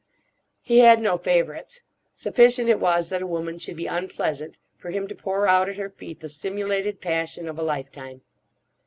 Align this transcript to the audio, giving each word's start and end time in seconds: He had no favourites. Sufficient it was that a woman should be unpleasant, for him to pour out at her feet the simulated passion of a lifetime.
He 0.63 0.79
had 0.79 0.99
no 0.99 1.19
favourites. 1.19 1.81
Sufficient 2.15 2.69
it 2.71 2.79
was 2.79 3.09
that 3.09 3.21
a 3.21 3.27
woman 3.27 3.59
should 3.59 3.75
be 3.75 3.85
unpleasant, 3.85 4.57
for 4.75 4.89
him 4.89 5.07
to 5.07 5.13
pour 5.13 5.47
out 5.47 5.69
at 5.69 5.77
her 5.77 5.91
feet 5.91 6.21
the 6.21 6.29
simulated 6.29 7.01
passion 7.01 7.47
of 7.47 7.59
a 7.59 7.63
lifetime. 7.63 8.21